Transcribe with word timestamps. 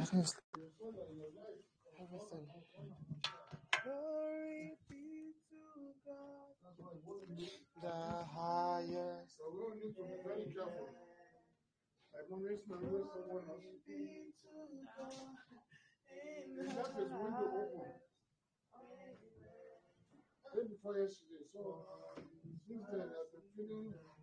Glory 0.00 0.24
be 4.88 5.36
to 5.50 5.92
God, 6.08 6.56
the 7.82 8.24
highest. 8.32 9.36
So 9.36 9.44
we 9.52 9.60
don't 9.60 9.76
need 9.76 9.92
to 9.96 10.04
be 10.08 10.16
very 10.24 10.44
careful. 10.56 10.88
I 12.16 12.18
promise 12.28 12.64
my 12.68 12.76
someone 12.80 13.44
else. 13.44 13.60
The 16.56 16.64
left 16.64 16.96
is 16.96 17.12
window 17.12 17.48
open. 17.60 17.92
Day 20.56 20.64
before 20.64 20.96
yesterday, 20.96 21.44
so 21.52 21.60
since 22.66 22.84
then 22.88 23.04
I've 23.04 23.28
been 23.32 23.44
feeling 23.52 23.92
of. 23.92 24.16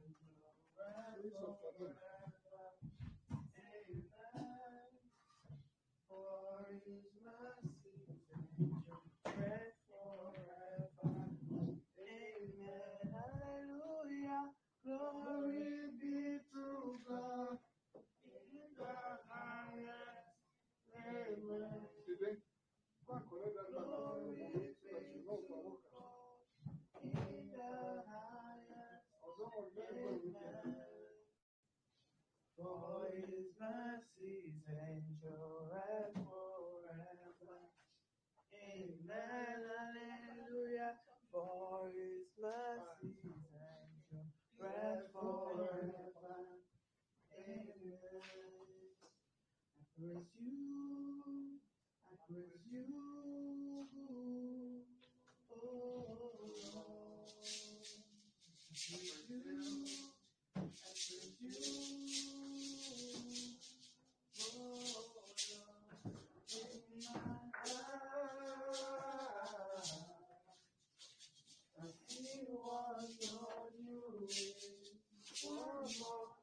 show. 35.29 35.56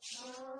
Sure. 0.05 0.54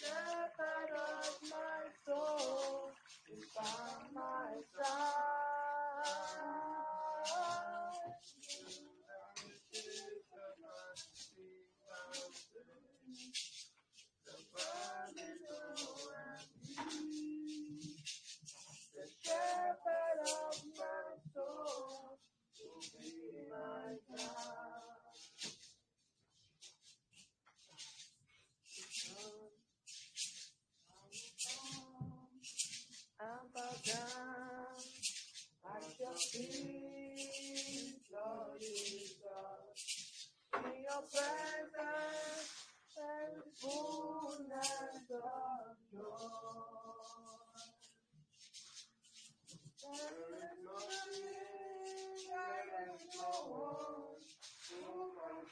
shepherd 0.00 0.92
of 0.96 1.38
my 1.50 1.82
soul, 2.06 2.92
is 3.32 3.44
by 3.56 3.62
my 4.14 4.52
side. 4.76 4.94
The 14.26 14.36
burden 14.54 15.38
of 15.50 17.29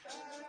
cara. 0.03 0.48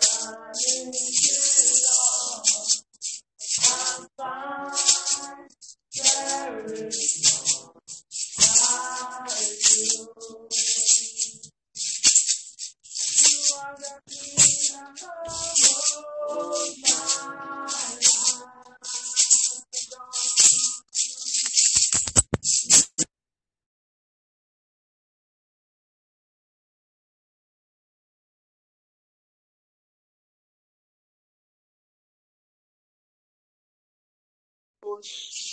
Christ. 0.00 0.63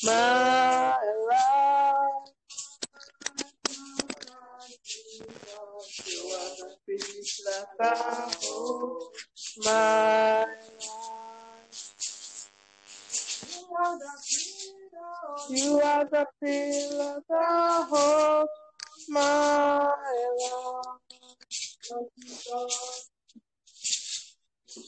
My 0.04 0.96
life. 1.30 2.32
You 6.06 6.22
are 6.32 6.56
the 6.58 6.76
that 7.48 7.68
my 9.66 10.46
life. 10.46 11.02
You 15.50 15.82
are 15.82 16.06
the 16.06 16.26
pillar 16.44 17.24
that 17.30 17.88
holds 17.90 18.50
my 19.10 19.94
life. 20.38 21.02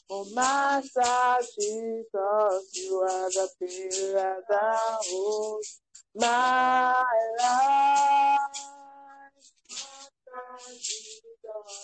Oh, 0.10 0.26
Master 0.36 1.46
Jesus, 1.60 2.72
you 2.76 2.96
are 3.10 3.30
the 3.30 3.50
pillar 3.60 4.38
that 4.50 4.78
holds 5.10 5.82
my 6.16 7.04
life. 7.40 8.40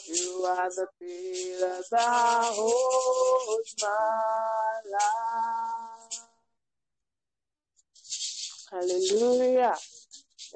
You 0.07 0.45
are 0.47 0.69
the 0.69 0.87
pillar 0.99 1.81
that 1.91 2.43
holds 2.55 3.75
my 3.81 4.81
life. 4.93 6.19
Hallelujah. 8.71 9.75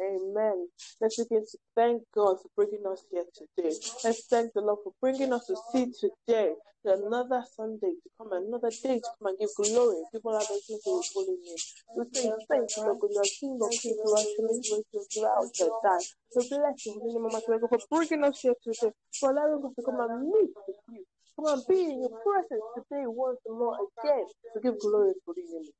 Amen. 0.01 0.68
Let's 1.01 1.18
begin 1.24 1.46
to 1.46 1.58
thank 1.75 2.04
God 2.16 2.38
for 2.42 2.50
bringing 2.58 2.86
us 2.88 3.04
here 3.12 3.25
today. 3.36 3.75
Let's 4.04 4.25
thank 4.27 4.54
the 4.54 4.62
Lord 4.62 4.80
for 4.84 4.94
bringing 5.01 5.34
us 5.34 5.46
to 5.48 5.56
see 5.72 5.88
today, 5.94 6.54
to 6.86 6.94
another 6.94 7.44
Sunday, 7.56 7.94
to 7.94 8.10
come 8.18 8.34
another 8.34 8.72
day 8.72 9.00
to 9.00 9.10
come 9.20 9.27
and 9.30 9.39
give 9.39 9.50
glory, 9.56 10.04
give 10.12 10.22
all 10.25 10.36
adoration 10.36 10.80
to 10.84 10.98
His 10.98 11.12
holy 11.13 11.38
name. 11.46 11.62
We 11.96 12.06
say 12.13 12.32
thank 12.50 12.70
you, 12.77 12.84
Lord, 12.84 13.00
God, 13.01 13.12
you 13.12 13.20
are 13.22 13.25
King 13.39 13.60
of 13.62 13.72
Kings, 13.72 13.86
you 14.04 14.12
are 14.12 14.82
are 14.82 15.06
throughout 15.13 15.54
the 15.54 15.72
time. 15.86 16.06
So 16.34 16.42
bless 16.50 16.86
you, 16.88 17.00
holy 17.00 17.22
name, 17.22 17.42
for 17.70 17.80
bringing 17.92 18.24
us 18.25 18.42
here 18.42 18.56
today, 18.63 18.92
for 19.20 19.32
allowing 19.32 19.63
us 19.66 19.74
to 19.77 19.84
come 19.84 20.00
and 20.01 20.24
meet 20.30 20.51
with 20.68 20.77
you. 20.92 21.06
Come 21.38 21.48
and 21.53 21.63
be 21.70 21.86
in 21.86 22.01
your 22.01 22.12
presence 22.24 22.63
today 22.75 23.06
once 23.08 23.39
more 23.50 23.77
again 24.03 24.25
to 24.56 24.62
give 24.62 24.79
glory 24.82 25.13
to 25.13 25.36
the 25.36 25.44
name. 25.44 25.72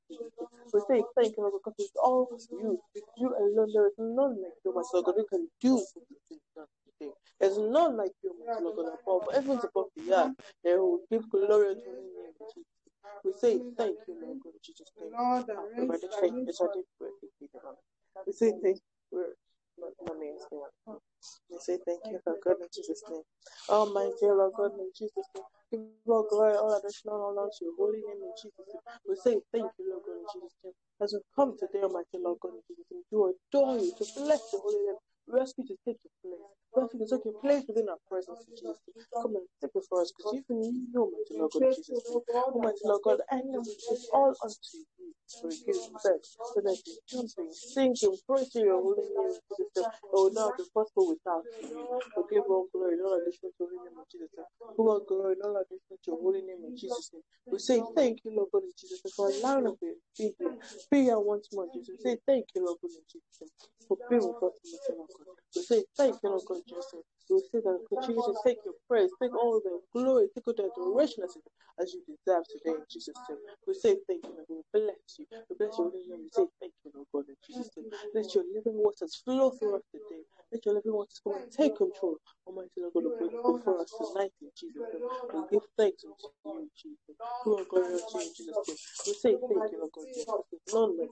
We 0.74 0.80
say 0.88 1.04
thank 1.16 1.36
you, 1.38 1.44
Lord, 1.44 1.54
because 1.64 1.74
it's 1.78 1.92
all 2.02 2.30
you. 2.52 2.80
You 3.18 3.36
alone. 3.36 3.72
There 3.74 3.88
is 3.88 3.94
none 3.98 4.42
like 4.42 4.54
you, 4.64 4.74
my 4.74 4.82
Lord 4.94 5.06
God, 5.06 5.16
who 5.18 5.26
can 5.28 5.48
do 5.62 5.84
today. 7.00 7.12
There's 7.40 7.58
none 7.58 7.98
like 7.98 8.12
you, 8.24 8.34
my 8.46 8.60
Lord 8.60 8.76
God, 8.76 8.94
above 9.02 9.34
heavens 9.34 9.64
above 9.64 9.86
the 9.96 10.14
earth. 10.14 10.34
They 10.64 10.74
will 10.74 11.00
give 11.10 11.30
glory 11.30 11.76
to 11.76 11.80
the 11.80 11.92
name 11.92 12.34
of 12.40 12.48
Jesus. 12.54 12.68
We 13.24 13.32
say 13.40 13.60
thank 13.78 13.98
you, 14.08 14.16
Lord 14.22 14.38
God, 14.44 14.54
Jesus' 14.64 14.92
name. 15.00 15.12
Lord, 15.12 15.46
Ah, 15.50 16.22
arrange 16.22 16.50
We 21.50 21.58
say 21.60 21.78
thank 21.86 22.00
you, 22.06 22.20
Lord 22.26 22.38
God, 22.44 22.56
in 22.60 22.68
Jesus' 22.74 23.02
name. 23.10 23.22
Almighty 23.70 24.26
Lord 24.26 24.54
God, 24.56 24.72
in 24.78 24.90
Jesus' 24.96 25.28
name. 25.34 25.44
Give 25.72 25.82
glory, 26.06 26.56
all 26.56 26.74
adoration, 26.76 27.10
honor 27.12 27.48
to 27.50 27.64
your 27.64 27.76
holy 27.78 28.00
name 28.00 28.22
in 28.22 28.32
Jesus' 28.40 28.68
name. 28.68 28.84
We 29.08 29.16
say 29.16 29.36
thank 29.52 29.70
you, 29.78 29.86
Lord 29.90 30.04
God, 30.06 30.18
in 30.20 30.26
Jesus' 30.34 30.56
name. 30.64 30.74
As 31.02 31.14
we 31.14 31.20
come 31.36 31.56
today, 31.58 31.82
Almighty 31.84 32.18
Lord 32.18 32.38
God, 32.40 32.54
in 32.54 32.62
Jesus' 32.68 32.86
name, 32.92 33.04
to 33.10 33.34
adore 33.34 33.78
you, 33.78 33.92
to 33.98 34.04
bless 34.16 34.42
your 34.52 34.62
holy 34.62 34.82
name. 34.86 35.00
We 35.32 35.40
ask 35.40 35.54
you 35.58 35.64
to 35.68 35.76
take 35.86 35.98
your 36.04 36.14
place. 36.22 36.42
We 36.76 36.82
ask 36.82 36.94
you 36.94 37.00
to 37.00 37.08
take 37.08 37.24
your 37.26 37.40
place 37.42 37.64
within 37.68 37.88
our 37.88 38.00
presence 38.08 38.44
in 38.48 38.56
Jesus' 38.56 38.80
Come 39.14 39.36
and 39.36 39.46
take 39.62 39.72
it 39.74 39.84
for 39.88 40.02
us, 40.02 40.12
because 40.16 40.34
even 40.34 40.62
you 40.64 40.86
oh 40.96 41.10
know, 41.10 41.10
Almighty 41.10 41.34
Lord 41.38 41.52
God, 41.52 41.62
in 41.64 41.74
Jesus' 41.76 42.04
oh 42.10 42.22
name. 42.28 42.44
Almighty 42.54 42.84
Lord 42.84 43.02
God, 43.04 43.20
and 43.30 43.42
it's 43.66 44.10
all 44.12 44.34
unto 44.44 44.76
you. 44.76 45.12
We 45.44 45.50
give 45.66 45.76
thanks 46.04 46.36
so 46.54 46.60
that 46.62 46.78
you 46.86 46.94
jump 47.08 47.30
and 47.38 47.54
sing 47.54 47.94
and 48.02 48.18
praise 48.28 48.50
to 48.50 48.60
your 48.60 48.82
holy 48.82 49.02
name 49.08 49.34
in 49.34 49.40
Jesus' 49.58 49.86
oh, 50.12 50.24
will 50.24 50.32
not 50.34 50.56
be 50.58 50.64
possible 50.74 51.08
without 51.10 51.44
you. 51.62 52.00
We 52.16 52.22
give 52.30 52.44
all 52.48 52.66
glory 52.72 52.96
all 53.04 53.14
addition 53.20 53.50
to 53.50 53.56
your 53.60 53.68
holy 53.68 53.78
name 53.84 53.98
in 53.98 54.06
Jesus'. 54.12 54.30
Give 54.76 54.86
all 54.86 55.02
glory 55.08 55.36
all 55.44 55.56
addition 55.56 55.96
to 56.02 56.06
your 56.08 56.20
holy 56.20 56.42
name 56.42 56.62
in 56.66 56.76
Jesus' 56.76 57.12
We 57.50 57.58
say 57.58 57.82
thank 57.96 58.20
you, 58.24 58.32
Lord 58.36 58.50
God, 58.52 58.64
in 58.64 58.72
Jesus' 58.78 59.02
for 59.16 59.28
allowing 59.30 59.66
us 59.68 59.76
to 59.80 59.96
be 60.18 60.34
here. 60.38 60.56
Be 60.90 61.02
here 61.04 61.20
once 61.20 61.48
more, 61.52 61.66
Jesus. 61.74 61.96
We 62.04 62.12
say 62.12 62.18
thank 62.26 62.46
you, 62.54 62.66
Lord 62.66 62.78
God, 62.82 62.92
in 62.92 63.04
Jesus' 63.12 63.52
for 63.88 63.98
being 64.10 64.22
with 64.22 64.42
us 64.44 64.54
in 64.64 64.96
Lord. 64.98 65.10
We 65.56 65.62
say 65.62 65.84
thank 65.96 66.16
you, 66.22 66.30
Lord 66.30 66.42
God, 66.46 66.62
Jesus' 66.68 66.94
We 67.30 67.40
say 67.40 67.60
that 67.60 67.80
continue 67.88 68.22
to 68.22 68.34
take 68.44 68.58
your 68.64 68.74
praise, 68.88 69.10
take 69.20 69.34
all 69.36 69.60
the 69.60 69.80
glory, 69.92 70.28
take 70.34 70.46
all 70.48 70.54
the 70.56 70.70
adoration 70.72 71.24
as, 71.24 71.92
you 71.94 72.00
deserve 72.06 72.44
today 72.48 72.76
in 72.76 72.84
Jesus' 72.90 73.16
name. 73.28 73.38
We 73.66 73.74
say 73.74 73.96
thank 74.08 74.24
you, 74.24 74.32
Lord. 74.36 74.48
We 74.48 74.80
bless 74.80 75.18
you. 75.18 75.26
We 75.50 75.56
bless 75.56 75.78
your 75.78 75.92
name. 75.92 76.24
We 76.24 76.30
say 76.32 76.46
thank 76.60 76.72
you, 76.84 76.90
Lord 76.94 77.08
God, 77.12 77.24
in 77.28 77.36
Jesus' 77.44 77.70
name. 77.76 77.90
Let 78.14 78.34
your 78.34 78.44
living 78.54 78.78
waters 78.80 79.20
flow 79.24 79.50
through 79.50 79.76
us 79.76 79.82
today. 79.92 80.22
Let 80.52 80.64
your 80.66 80.74
living 80.76 80.92
waters 80.94 81.20
come 81.22 81.36
and 81.42 81.52
take 81.52 81.76
control. 81.76 82.16
Almighty 82.46 82.80
Lord 82.80 82.94
God, 82.94 83.30
before 83.30 83.80
us 83.82 83.92
tonight 83.92 84.32
in 84.40 84.50
Jesus' 84.56 84.88
name. 84.92 85.08
We 85.34 85.40
give 85.52 85.66
thanks 85.76 86.04
unto 86.04 86.60
you, 86.60 86.70
Jesus. 86.76 87.16
Unto 87.44 87.76
you 87.76 88.20
in 88.20 88.32
Jesus' 88.36 88.56
name. 88.68 88.78
We 89.06 89.12
say 89.14 89.32
thank 89.36 89.72
you, 89.72 89.78
Lord 89.84 89.92
God, 89.92 90.06
Jesus'. 90.14 90.74
None 90.74 90.96
like 90.98 91.10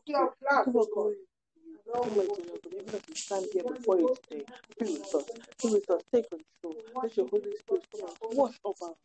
glory 1.96 2.28
Almighty 2.28 2.42
Lord 2.48 2.60
God, 2.64 2.72
even 2.74 2.94
as 2.94 3.02
we 3.08 3.14
stand 3.16 3.46
here 3.52 3.64
before 3.64 3.98
you 3.98 4.16
today, 4.28 4.44
be 4.80 4.86
with 4.86 5.14
us. 5.14 5.30
Be 5.62 5.70
with 5.70 5.90
us. 5.90 6.02
Take 6.14 6.26
control. 6.30 6.76
Let 7.02 7.16
your 7.16 7.28
Holy 7.28 7.52
Spirit 7.60 7.84
come 7.92 8.10
and 8.30 8.38
wash 8.38 8.56
over 8.64 8.92
us. 8.92 8.96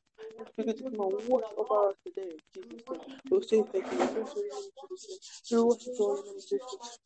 Begin 0.57 0.75
to 0.77 0.83
come 0.83 0.93
and 1.19 1.29
wash 1.29 1.43
over 1.57 1.89
us 1.89 1.95
today 2.05 2.31
Jesus'. 2.55 2.83
We'll 3.29 3.41
say 3.41 3.63
thank 3.71 3.86
you. 3.86 4.00
We 4.00 4.07
bless 4.07 4.36
your 4.36 4.45
name 4.45 4.65
in 4.65 4.98
Jesus' 4.98 5.41
name. 5.51 5.60
We 5.62 5.65
worship 5.69 5.93
your 6.00 6.15
name 6.17 6.33
in 6.33 6.41
Jesus' 6.41 6.51
name. 6.51 6.79
We 6.81 7.05